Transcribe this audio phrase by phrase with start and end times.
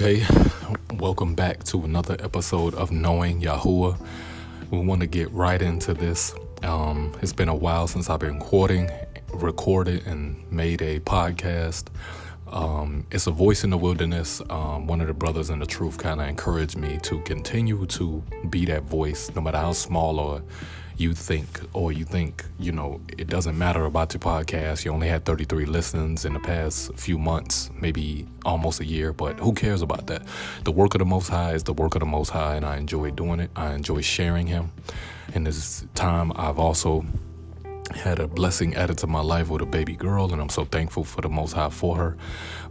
[0.00, 0.24] Okay,
[0.94, 3.98] welcome back to another episode of Knowing Yahuwah.
[4.70, 6.32] We want to get right into this.
[6.62, 8.88] Um, it's been a while since I've been recording,
[9.34, 11.88] recorded, and made a podcast.
[12.46, 14.40] Um, it's a voice in the wilderness.
[14.48, 18.22] Um, one of the brothers in the truth kind of encouraged me to continue to
[18.50, 20.42] be that voice, no matter how small or
[20.98, 24.84] you think, or you think, you know, it doesn't matter about your podcast.
[24.84, 29.38] You only had 33 listens in the past few months, maybe almost a year, but
[29.38, 30.22] who cares about that?
[30.64, 32.76] The work of the Most High is the work of the Most High, and I
[32.78, 33.50] enjoy doing it.
[33.54, 34.72] I enjoy sharing Him.
[35.34, 37.04] In this time, I've also
[37.94, 41.04] had a blessing added to my life with a baby girl, and I'm so thankful
[41.04, 42.16] for the Most High for her.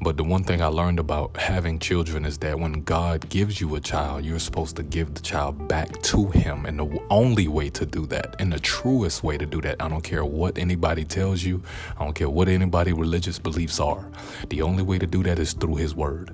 [0.00, 3.74] But the one thing I learned about having children is that when God gives you
[3.74, 6.66] a child, you're supposed to give the child back to Him.
[6.66, 9.88] And the only way to do that, and the truest way to do that, I
[9.88, 11.62] don't care what anybody tells you,
[11.98, 14.08] I don't care what anybody religious beliefs are,
[14.48, 16.32] the only way to do that is through His Word.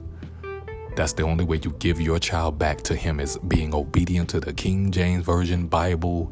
[0.95, 4.41] That's the only way you give your child back to Him is being obedient to
[4.41, 6.31] the King James Version Bible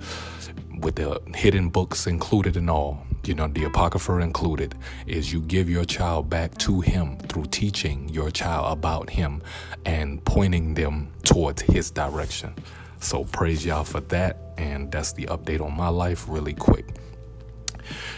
[0.81, 4.75] with the hidden books included and all, you know, the Apocrypha included,
[5.07, 9.43] is you give your child back to Him through teaching your child about Him
[9.85, 12.55] and pointing them towards His direction.
[13.01, 14.39] So praise y'all for that.
[14.59, 16.87] And that's the update on my life, really quick.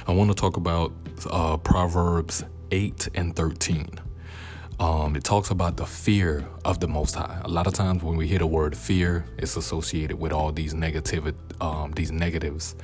[0.06, 0.92] I want to talk about
[1.30, 3.88] uh, Proverbs 8 and 13.
[4.80, 7.40] Um, it talks about the fear of the Most High.
[7.44, 10.74] A lot of times when we hear the word fear, it's associated with all these
[10.74, 12.74] negative, um, these negatives.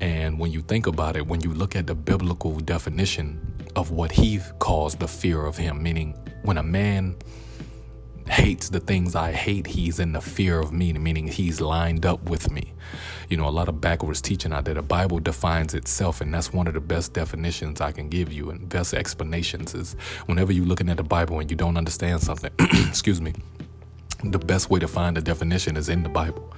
[0.00, 3.40] And when you think about it, when you look at the biblical definition
[3.74, 7.16] of what He calls the fear of Him, meaning when a man
[8.28, 12.28] hates the things I hate, he's in the fear of me, meaning he's lined up
[12.28, 12.72] with me.
[13.28, 14.74] You know, a lot of backwards teaching out there.
[14.74, 18.50] The Bible defines itself, and that's one of the best definitions I can give you
[18.50, 19.94] and best explanations is
[20.26, 22.50] whenever you're looking at the Bible and you don't understand something,
[22.88, 23.34] excuse me,
[24.24, 26.52] the best way to find the definition is in the Bible.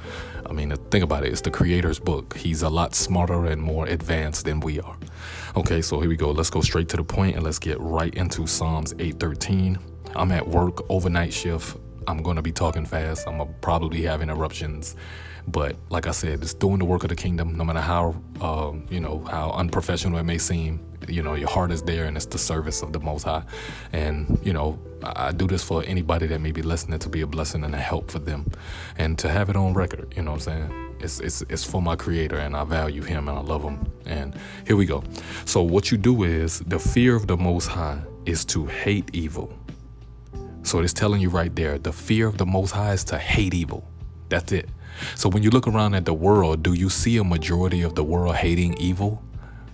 [0.46, 1.32] I mean, think about it.
[1.32, 2.36] It's the Creator's book.
[2.36, 4.96] He's a lot smarter and more advanced than we are.
[5.56, 6.30] Okay, so here we go.
[6.30, 9.78] Let's go straight to the point and let's get right into Psalms 813.
[10.16, 11.76] I'm at work, overnight shift.
[12.06, 13.28] I'm going to be talking fast.
[13.28, 14.96] I'm going to probably have interruptions.
[15.46, 18.72] But like I said, it's doing the work of the kingdom, no matter how, uh,
[18.90, 20.80] you know, how unprofessional it may seem.
[21.08, 23.42] You know, your heart is there and it's the service of the Most High.
[23.92, 27.26] And, you know, I, do this for anybody that may be listening to be a
[27.26, 28.50] blessing and a help for them.
[28.98, 30.96] And to have it on record, you know what I'm saying?
[31.00, 33.90] It's, it's, it's for my creator and I value him and I love him.
[34.04, 34.34] And
[34.66, 35.02] here we go.
[35.46, 39.57] So what you do is the fear of the Most High is to hate evil
[40.62, 43.54] so it's telling you right there the fear of the Most High is to hate
[43.54, 43.88] evil.
[44.28, 44.68] That's it.
[45.14, 48.04] So when you look around at the world, do you see a majority of the
[48.04, 49.22] world hating evil?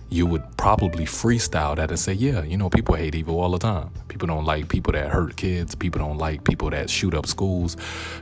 [0.07, 3.57] You would probably freestyle that and say, yeah, you know, people hate evil all the
[3.57, 3.89] time.
[4.07, 5.73] People don't like people that hurt kids.
[5.73, 7.75] People don't like people that shoot up schools.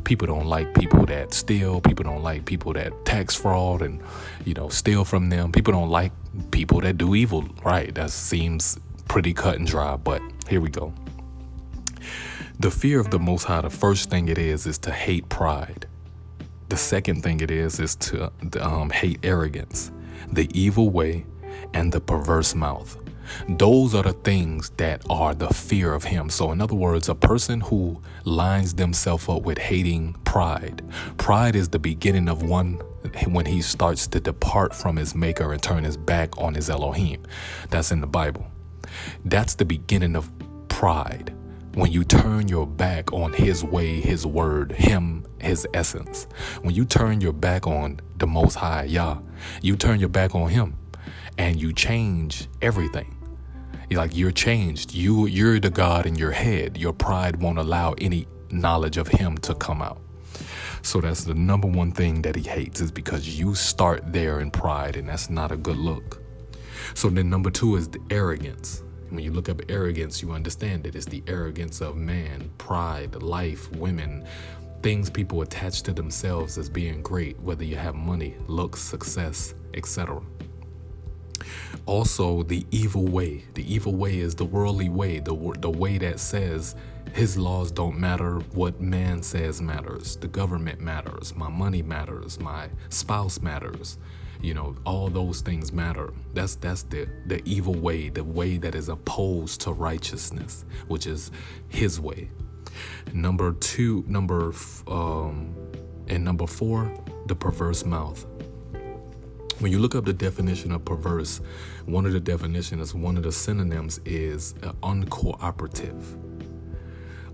[0.06, 1.82] People don't like people that steal.
[1.82, 4.02] People don't like people that tax fraud and,
[4.46, 5.52] you know, steal from them.
[5.52, 6.14] People don't like
[6.52, 7.44] people that do evil.
[7.64, 7.94] Right.
[7.94, 8.80] That seems
[9.10, 10.94] pretty cut and dry, but here we go.
[12.60, 15.88] The fear of the Most High, the first thing it is, is to hate pride.
[16.70, 18.32] The second thing it is, is to
[18.62, 19.92] um, hate arrogance,
[20.32, 21.26] the evil way,
[21.74, 22.98] and the perverse mouth.
[23.50, 26.30] Those are the things that are the fear of Him.
[26.30, 30.84] So, in other words, a person who lines themselves up with hating pride,
[31.18, 32.76] pride is the beginning of one
[33.28, 37.24] when he starts to depart from his Maker and turn his back on his Elohim.
[37.70, 38.46] That's in the Bible.
[39.26, 40.32] That's the beginning of
[40.70, 41.34] pride
[41.76, 46.28] when you turn your back on his way, his word, him, his essence,
[46.62, 49.18] when you turn your back on the most high Yah,
[49.62, 50.78] you turn your back on him
[51.38, 53.16] and you change everything.
[53.92, 54.94] Like you're changed.
[54.94, 56.78] You you're the God in your head.
[56.78, 60.02] Your pride won't allow any knowledge of him to come out.
[60.82, 64.52] So that's the number one thing that he hates is because you start there in
[64.52, 66.22] pride and that's not a good look.
[66.96, 68.83] So then number two is the arrogance.
[69.14, 70.96] When you look up arrogance, you understand it.
[70.96, 74.26] It's the arrogance of man, pride, life, women,
[74.82, 80.20] things people attach to themselves as being great, whether you have money, looks, success, etc.
[81.86, 83.44] Also, the evil way.
[83.54, 86.76] The evil way is the worldly way, the, the way that says
[87.14, 92.70] his laws don't matter, what man says matters, the government matters, my money matters, my
[92.90, 94.00] spouse matters.
[94.42, 96.12] You know all those things matter.
[96.34, 101.32] That's that's the the evil way the way that is opposed to righteousness which is
[101.70, 102.30] his way.
[103.14, 104.52] Number two number
[104.88, 105.56] um
[106.10, 106.92] and number four
[107.28, 108.26] the perverse mouth.
[109.60, 111.40] When you look up the definition of perverse
[111.86, 116.18] one of the definitions one of the synonyms is uh, uncooperative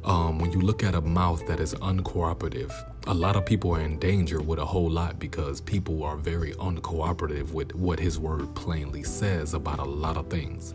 [0.03, 2.71] um, when you look at a mouth that is uncooperative,
[3.07, 6.53] a lot of people are in danger with a whole lot because people are very
[6.53, 10.73] uncooperative with what his word plainly says about a lot of things.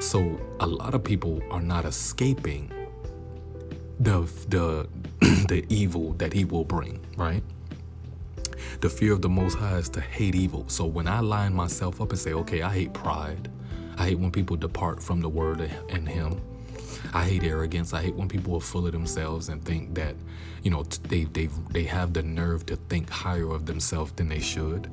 [0.00, 2.72] So a lot of people are not escaping
[4.00, 4.88] the the
[5.48, 7.42] the evil that he will bring, right?
[8.80, 10.64] The fear of the Most High is to hate evil.
[10.68, 13.50] So when I line myself up and say, okay, I hate pride,
[13.96, 16.40] I hate when people depart from the word and Him.
[17.12, 17.92] I hate arrogance.
[17.92, 20.14] I hate when people are full of themselves and think that,
[20.62, 24.40] you know, they they they have the nerve to think higher of themselves than they
[24.40, 24.90] should.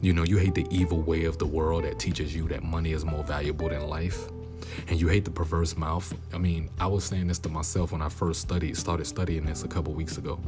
[0.00, 2.92] You know, you hate the evil way of the world that teaches you that money
[2.92, 4.28] is more valuable than life.
[4.88, 6.12] And you hate the perverse mouth.
[6.32, 9.62] I mean, I was saying this to myself when I first studied, started studying this
[9.62, 10.40] a couple weeks ago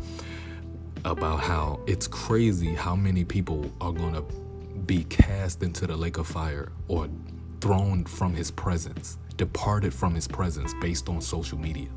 [1.05, 4.23] about how it's crazy how many people are going to
[4.87, 7.09] be cast into the lake of fire or
[7.61, 11.89] thrown from his presence, departed from his presence based on social media.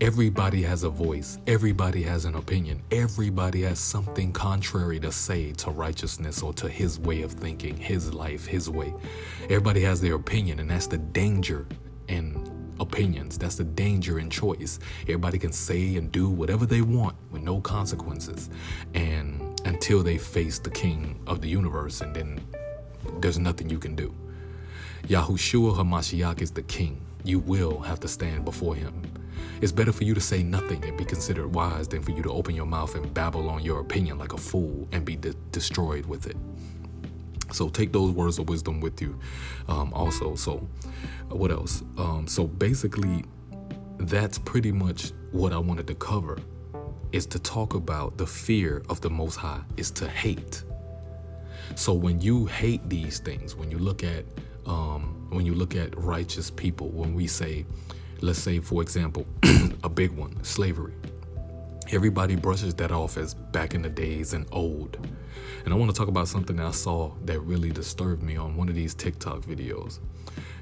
[0.00, 1.38] Everybody has a voice.
[1.46, 2.82] Everybody has an opinion.
[2.90, 8.14] Everybody has something contrary to say to righteousness or to his way of thinking, his
[8.14, 8.94] life, his way.
[9.44, 11.66] Everybody has their opinion, and that's the danger
[12.08, 13.36] in opinions.
[13.36, 14.78] That's the danger in choice.
[15.02, 18.48] Everybody can say and do whatever they want with no consequences.
[18.94, 22.40] And until they face the king of the universe, and then
[23.18, 24.14] there's nothing you can do.
[25.08, 27.00] Yahushua HaMashiach is the king.
[27.24, 29.02] You will have to stand before him.
[29.60, 32.30] It's better for you to say nothing and be considered wise than for you to
[32.30, 36.06] open your mouth and babble on your opinion like a fool and be de- destroyed
[36.06, 36.36] with it.
[37.52, 39.18] So take those words of wisdom with you
[39.68, 40.34] um, also.
[40.34, 40.66] So,
[41.28, 41.82] what else?
[41.98, 43.24] Um, so, basically,
[43.98, 46.38] that's pretty much what I wanted to cover
[47.12, 50.62] is to talk about the fear of the Most High, is to hate.
[51.74, 54.24] So, when you hate these things, when you look at
[54.66, 57.64] um, when you look at righteous people, when we say,
[58.20, 59.26] let's say, for example,
[59.84, 60.94] a big one, slavery.
[61.92, 64.96] Everybody brushes that off as back in the days and old.
[65.64, 68.56] And I want to talk about something that I saw that really disturbed me on
[68.56, 69.98] one of these TikTok videos.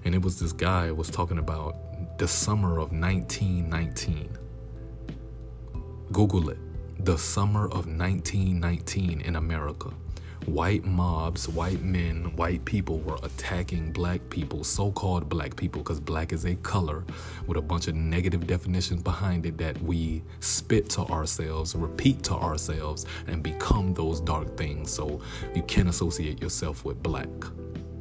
[0.05, 4.31] And it was this guy was talking about the summer of 1919.
[6.13, 6.59] Google it.
[7.05, 9.91] The summer of 1919 in America
[10.49, 16.01] white mobs, white men, white people were attacking black people, so called black people, because
[16.01, 17.05] black is a color
[17.47, 22.35] with a bunch of negative definitions behind it that we spit to ourselves, repeat to
[22.35, 24.91] ourselves, and become those dark things.
[24.91, 25.21] So
[25.55, 27.29] you can't associate yourself with black.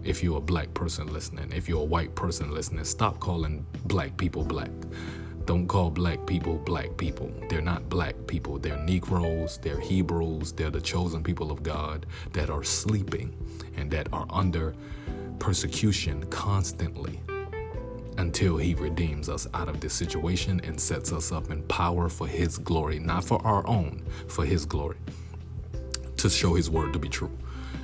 [0.03, 4.15] If you're a black person listening, if you're a white person listening, stop calling black
[4.15, 4.71] people black.
[5.47, 7.31] Don't call black people black people.
[7.47, 8.59] They're not black people.
[8.59, 13.33] They're Negroes, they're Hebrews, they're the chosen people of God that are sleeping
[13.77, 14.75] and that are under
[15.39, 17.21] persecution constantly
[18.17, 22.27] until He redeems us out of this situation and sets us up in power for
[22.27, 24.97] His glory, not for our own, for His glory,
[26.17, 27.31] to show His word to be true.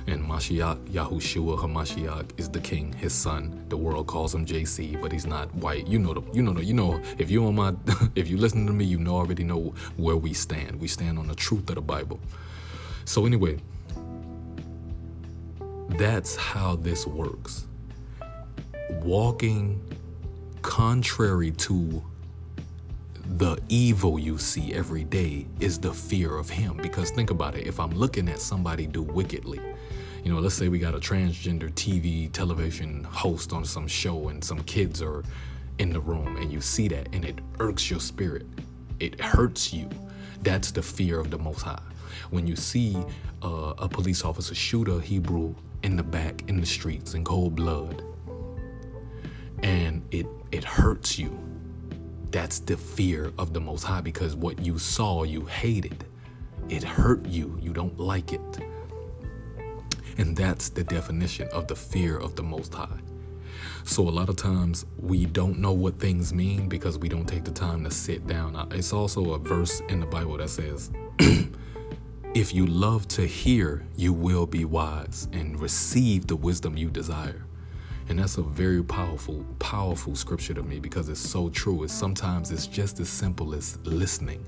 [0.06, 3.64] And Mashiach, Yahushua Hamashiach, is the king, his son.
[3.68, 5.86] The world calls him JC, but he's not white.
[5.86, 7.74] You know the, you know the, you know if you on my
[8.14, 10.78] if you listen to me, you know already know where we stand.
[10.78, 12.20] We stand on the truth of the Bible.
[13.06, 13.58] So anyway,
[15.88, 17.66] that's how this works.
[19.02, 19.80] Walking
[20.62, 22.02] contrary to
[23.36, 27.66] the evil you see every day is the fear of him because think about it
[27.66, 29.58] if i'm looking at somebody do wickedly
[30.24, 34.42] you know, let's say we got a transgender TV television host on some show and
[34.42, 35.22] some kids are
[35.78, 38.46] in the room and you see that and it irks your spirit.
[39.00, 39.90] It hurts you.
[40.42, 41.82] That's the fear of the Most High.
[42.30, 42.96] When you see
[43.42, 47.54] uh, a police officer shoot a Hebrew in the back in the streets in cold
[47.54, 48.02] blood
[49.62, 51.38] and it it hurts you.
[52.30, 56.06] That's the fear of the Most High because what you saw, you hated.
[56.70, 57.58] It hurt you.
[57.60, 58.40] You don't like it.
[60.16, 63.00] And that's the definition of the fear of the Most High.
[63.84, 67.44] So, a lot of times we don't know what things mean because we don't take
[67.44, 68.68] the time to sit down.
[68.70, 70.90] It's also a verse in the Bible that says,
[72.34, 77.46] If you love to hear, you will be wise and receive the wisdom you desire.
[78.08, 81.84] And that's a very powerful, powerful scripture to me because it's so true.
[81.84, 84.46] It's sometimes it's just as simple as listening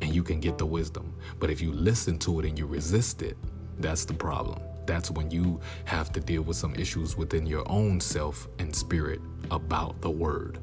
[0.00, 1.14] and you can get the wisdom.
[1.38, 3.36] But if you listen to it and you resist it,
[3.78, 8.00] that's the problem that's when you have to deal with some issues within your own
[8.00, 9.20] self and spirit
[9.52, 10.58] about the word.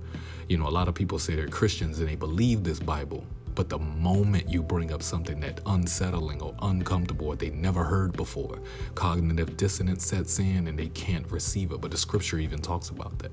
[0.50, 3.26] You know, a lot of people say they're Christians and they believe this Bible,
[3.58, 8.14] But the moment you bring up something that unsettling or uncomfortable or they never heard
[8.16, 8.60] before,
[8.94, 11.82] cognitive dissonance sets in and they can't receive it.
[11.82, 13.32] But the scripture even talks about that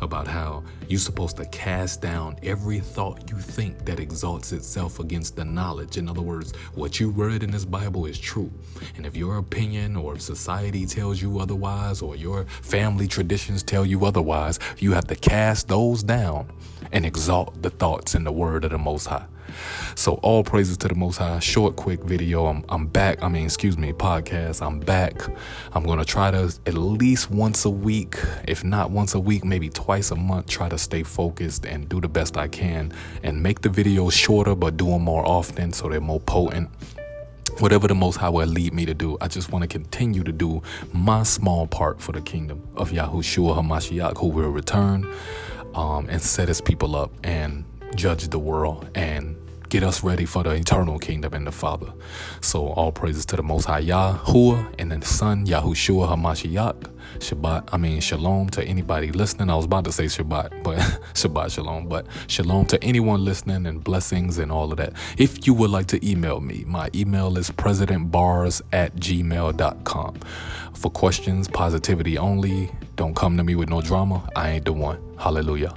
[0.00, 5.34] about how you're supposed to cast down every thought you think that exalts itself against
[5.34, 5.96] the knowledge.
[5.96, 8.52] In other words, what you read in this Bible is true.
[8.96, 13.84] And if your opinion or if society tells you otherwise, or your family traditions tell
[13.84, 16.48] you otherwise, you have to cast those down
[16.92, 19.26] and exalt the thoughts in the word of the Most High.
[19.94, 21.38] So all praises to the Most High.
[21.40, 22.46] Short, quick video.
[22.46, 23.22] I'm I'm back.
[23.22, 24.64] I mean, excuse me, podcast.
[24.64, 25.22] I'm back.
[25.72, 29.68] I'm gonna try to at least once a week, if not once a week, maybe
[29.68, 30.46] twice a month.
[30.46, 34.54] Try to stay focused and do the best I can, and make the videos shorter,
[34.54, 36.70] but do them more often so they're more potent
[37.60, 40.30] whatever the most high will lead me to do i just want to continue to
[40.30, 40.62] do
[40.92, 45.04] my small part for the kingdom of yahushua hamashiach who will return
[45.74, 47.64] um, and set his people up and
[47.94, 49.36] judge the world and
[49.68, 51.92] get us ready for the eternal kingdom and the Father.
[52.40, 56.94] So all praises to the Most High Yahuwah and the Son Yahushua Hamashiach.
[57.18, 59.50] Shabbat, I mean Shalom to anybody listening.
[59.50, 60.78] I was about to say Shabbat, but
[61.14, 64.92] Shabbat Shalom, but Shalom to anyone listening and blessings and all of that.
[65.16, 70.14] If you would like to email me, my email is presidentbars at gmail.com.
[70.74, 72.70] For questions, positivity only.
[72.96, 74.28] Don't come to me with no drama.
[74.36, 74.98] I ain't the one.
[75.18, 75.74] Hallelujah.